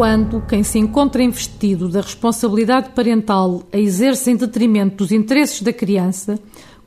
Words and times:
quando 0.00 0.42
quem 0.48 0.62
se 0.62 0.78
encontra 0.78 1.22
investido 1.22 1.86
da 1.86 2.00
responsabilidade 2.00 2.88
parental 2.94 3.64
a 3.70 3.76
exerce 3.76 4.30
em 4.30 4.36
detrimento 4.36 4.96
dos 4.96 5.12
interesses 5.12 5.60
da 5.60 5.74
criança, 5.74 6.38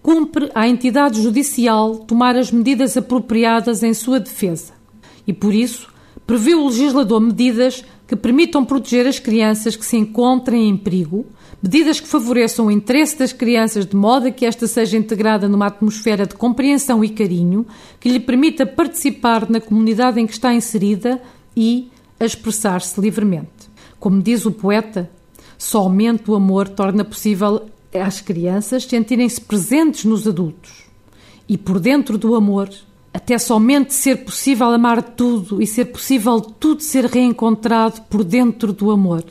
cumpre 0.02 0.50
à 0.56 0.68
entidade 0.68 1.22
judicial 1.22 1.96
tomar 1.96 2.36
as 2.36 2.52
medidas 2.52 2.98
apropriadas 2.98 3.84
em 3.84 3.94
sua 3.94 4.20
defesa. 4.20 4.74
E 5.28 5.32
por 5.32 5.54
isso, 5.54 5.94
prevê 6.26 6.56
o 6.56 6.66
legislador 6.66 7.22
medidas 7.22 7.86
que 8.08 8.16
permitam 8.16 8.66
proteger 8.66 9.06
as 9.06 9.20
crianças 9.20 9.76
que 9.76 9.86
se 9.86 9.96
encontrem 9.96 10.68
em 10.68 10.76
perigo, 10.76 11.24
medidas 11.62 12.00
que 12.00 12.08
favoreçam 12.08 12.66
o 12.66 12.72
interesse 12.72 13.20
das 13.20 13.32
crianças 13.32 13.86
de 13.86 13.96
modo 13.96 14.26
a 14.26 14.32
que 14.32 14.44
esta 14.44 14.66
seja 14.66 14.98
integrada 14.98 15.48
numa 15.48 15.68
atmosfera 15.68 16.26
de 16.26 16.34
compreensão 16.34 17.04
e 17.04 17.10
carinho, 17.10 17.64
que 18.00 18.10
lhe 18.10 18.20
permita 18.20 18.66
participar 18.66 19.48
na 19.52 19.62
comunidade 19.62 20.20
em 20.20 20.26
que 20.26 20.34
está 20.34 20.52
inserida 20.52 21.22
e 21.56 21.93
a 22.24 22.28
expressar-se 22.28 23.00
livremente. 23.00 23.72
Como 24.00 24.22
diz 24.22 24.46
o 24.46 24.52
poeta, 24.52 25.10
somente 25.58 26.30
o 26.30 26.36
amor 26.36 26.68
torna 26.68 27.06
possível 27.06 27.68
às 27.94 28.22
crianças 28.22 28.86
sentirem-se 28.86 29.40
presentes 29.40 30.06
nos 30.06 30.28
adultos. 30.28 30.84
E 31.48 31.58
por 31.58 31.80
dentro 31.80 32.18
do 32.18 32.36
amor, 32.36 32.70
até 33.14 33.38
somente 33.38 33.94
ser 33.94 34.26
possível 34.26 34.68
amar 34.70 35.02
tudo 35.02 35.62
e 35.62 35.68
ser 35.68 35.86
possível 35.86 36.42
tudo 36.42 36.82
ser 36.82 37.06
reencontrado 37.06 38.02
por 38.10 38.24
dentro 38.24 38.74
do 38.74 38.90
amor. 38.90 39.24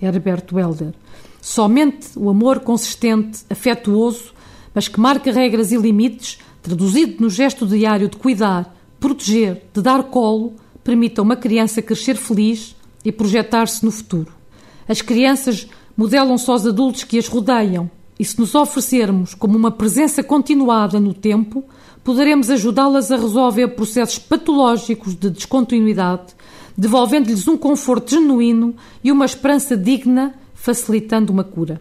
Herbert 0.00 0.52
Welder. 0.52 0.94
Somente 1.40 2.08
o 2.16 2.28
amor 2.28 2.60
consistente, 2.60 3.40
afetuoso, 3.48 4.34
mas 4.74 4.88
que 4.88 5.00
marca 5.00 5.32
regras 5.32 5.72
e 5.72 5.76
limites, 5.76 6.38
traduzido 6.62 7.22
no 7.22 7.30
gesto 7.30 7.66
diário 7.66 8.08
de 8.08 8.16
cuidar, 8.16 8.74
proteger, 8.98 9.64
de 9.72 9.80
dar 9.80 10.04
colo, 10.04 10.54
permita 10.90 11.20
a 11.20 11.22
uma 11.22 11.36
criança 11.36 11.80
crescer 11.80 12.16
feliz 12.16 12.74
e 13.04 13.12
projetar-se 13.12 13.84
no 13.84 13.92
futuro. 13.92 14.32
As 14.88 15.00
crianças 15.00 15.68
modelam 15.96 16.36
só 16.36 16.56
os 16.56 16.66
adultos 16.66 17.04
que 17.04 17.16
as 17.16 17.28
rodeiam, 17.28 17.88
e 18.18 18.24
se 18.24 18.36
nos 18.40 18.56
oferecermos 18.56 19.32
como 19.32 19.56
uma 19.56 19.70
presença 19.70 20.20
continuada 20.20 20.98
no 20.98 21.14
tempo, 21.14 21.62
poderemos 22.02 22.50
ajudá-las 22.50 23.12
a 23.12 23.16
resolver 23.16 23.68
processos 23.68 24.18
patológicos 24.18 25.14
de 25.14 25.30
descontinuidade, 25.30 26.34
devolvendo-lhes 26.76 27.46
um 27.46 27.56
conforto 27.56 28.10
genuíno 28.10 28.74
e 29.04 29.12
uma 29.12 29.26
esperança 29.26 29.76
digna, 29.76 30.34
facilitando 30.54 31.32
uma 31.32 31.44
cura. 31.44 31.80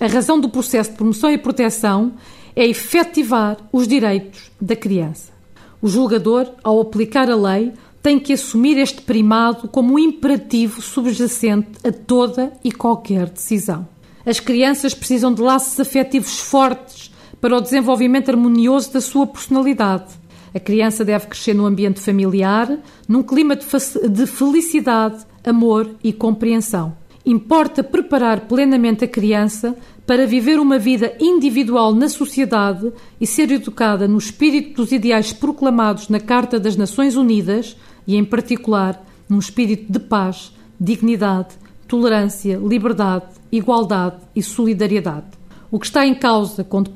A 0.00 0.08
razão 0.08 0.40
do 0.40 0.48
processo 0.48 0.90
de 0.90 0.96
promoção 0.96 1.30
e 1.30 1.38
proteção 1.38 2.14
é 2.56 2.66
efetivar 2.66 3.58
os 3.70 3.86
direitos 3.86 4.50
da 4.60 4.74
criança. 4.74 5.32
O 5.80 5.86
julgador, 5.86 6.48
ao 6.64 6.80
aplicar 6.80 7.30
a 7.30 7.36
lei, 7.36 7.72
tem 8.04 8.20
que 8.20 8.34
assumir 8.34 8.76
este 8.76 9.00
primado 9.00 9.66
como 9.66 9.94
um 9.94 9.98
imperativo 9.98 10.82
subjacente 10.82 11.70
a 11.82 11.90
toda 11.90 12.52
e 12.62 12.70
qualquer 12.70 13.30
decisão. 13.30 13.88
As 14.26 14.38
crianças 14.38 14.92
precisam 14.92 15.32
de 15.32 15.40
laços 15.40 15.80
afetivos 15.80 16.38
fortes 16.38 17.10
para 17.40 17.56
o 17.56 17.60
desenvolvimento 17.62 18.28
harmonioso 18.28 18.92
da 18.92 19.00
sua 19.00 19.26
personalidade. 19.26 20.12
A 20.54 20.60
criança 20.60 21.02
deve 21.02 21.28
crescer 21.28 21.54
no 21.54 21.64
ambiente 21.64 21.98
familiar, 21.98 22.76
num 23.08 23.22
clima 23.22 23.56
de 23.56 24.26
felicidade, 24.26 25.24
amor 25.42 25.88
e 26.04 26.12
compreensão. 26.12 26.94
Importa 27.24 27.82
preparar 27.82 28.42
plenamente 28.42 29.02
a 29.02 29.08
criança 29.08 29.74
para 30.06 30.26
viver 30.26 30.60
uma 30.60 30.78
vida 30.78 31.14
individual 31.18 31.94
na 31.94 32.10
sociedade 32.10 32.92
e 33.18 33.26
ser 33.26 33.50
educada 33.50 34.06
no 34.06 34.18
espírito 34.18 34.82
dos 34.82 34.92
ideais 34.92 35.32
proclamados 35.32 36.10
na 36.10 36.20
Carta 36.20 36.60
das 36.60 36.76
Nações 36.76 37.16
Unidas, 37.16 37.74
e, 38.06 38.16
em 38.16 38.24
particular, 38.24 39.04
num 39.28 39.38
espírito 39.38 39.92
de 39.92 39.98
paz, 39.98 40.52
dignidade, 40.78 41.54
tolerância, 41.86 42.56
liberdade, 42.56 43.26
igualdade 43.50 44.16
e 44.34 44.42
solidariedade. 44.42 45.26
O 45.70 45.78
que 45.78 45.86
está 45.86 46.06
em 46.06 46.14
causa 46.14 46.64
quando 46.64 46.90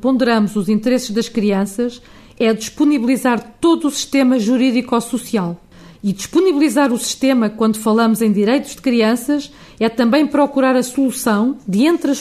ponderamos 0.00 0.56
os 0.56 0.68
interesses 0.68 1.10
das 1.10 1.28
crianças 1.28 2.00
é 2.38 2.52
disponibilizar 2.54 3.56
todo 3.60 3.88
o 3.88 3.90
sistema 3.90 4.38
jurídico-social. 4.38 5.60
E 6.02 6.12
disponibilizar 6.12 6.92
o 6.92 6.98
sistema, 6.98 7.50
quando 7.50 7.76
falamos 7.78 8.22
em 8.22 8.32
direitos 8.32 8.76
de 8.76 8.80
crianças, 8.80 9.50
é 9.80 9.88
também 9.88 10.26
procurar 10.26 10.76
a 10.76 10.82
solução 10.82 11.58
de 11.66 11.84
entre 11.84 12.12
as, 12.12 12.18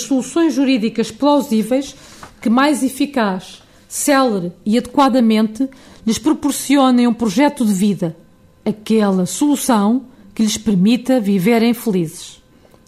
soluções 0.00 0.52
jurídicas 0.52 1.10
plausíveis 1.10 1.96
que 2.42 2.50
mais 2.50 2.82
eficaz, 2.82 3.62
célere 3.88 4.52
e 4.66 4.76
adequadamente 4.76 5.68
lhes 6.06 6.18
proporcionem 6.18 7.06
um 7.06 7.14
projeto 7.14 7.64
de 7.64 7.72
vida, 7.72 8.16
aquela 8.64 9.26
solução 9.26 10.04
que 10.34 10.42
lhes 10.42 10.56
permita 10.56 11.20
viverem 11.20 11.72
felizes. 11.72 12.42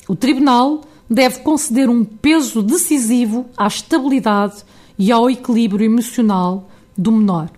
O 0.08 0.14
Tribunal 0.14 0.82
deve 1.08 1.40
conceder 1.40 1.88
um 1.88 2.04
peso 2.04 2.62
decisivo 2.62 3.46
à 3.56 3.66
estabilidade 3.66 4.64
e 4.98 5.12
ao 5.12 5.30
equilíbrio 5.30 5.86
emocional 5.86 6.68
do 6.96 7.12
menor. 7.12 7.50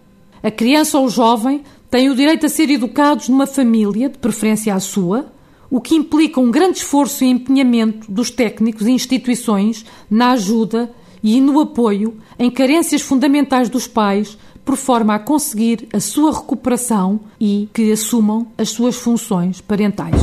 A 0.42 0.50
criança 0.50 0.98
ou 0.98 1.06
o 1.06 1.10
jovem 1.10 1.62
têm 1.90 2.10
o 2.10 2.14
direito 2.14 2.46
a 2.46 2.48
ser 2.48 2.70
educados 2.70 3.28
numa 3.28 3.46
família, 3.46 4.08
de 4.08 4.18
preferência 4.18 4.74
a 4.74 4.80
sua, 4.80 5.32
o 5.70 5.80
que 5.80 5.94
implica 5.94 6.40
um 6.40 6.50
grande 6.50 6.78
esforço 6.78 7.24
e 7.24 7.28
empenhamento 7.28 8.10
dos 8.10 8.30
técnicos 8.30 8.86
e 8.86 8.92
instituições 8.92 9.84
na 10.10 10.32
ajuda 10.32 10.90
e 11.22 11.40
no 11.40 11.60
apoio 11.60 12.16
em 12.38 12.50
carências 12.50 13.02
fundamentais 13.02 13.68
dos 13.68 13.86
pais 13.86 14.36
por 14.64 14.76
forma 14.76 15.14
a 15.14 15.18
conseguir 15.18 15.88
a 15.92 16.00
sua 16.00 16.32
recuperação 16.32 17.20
e 17.40 17.68
que 17.72 17.90
assumam 17.90 18.48
as 18.58 18.68
suas 18.68 18.96
funções 18.96 19.60
parentais. 19.60 20.20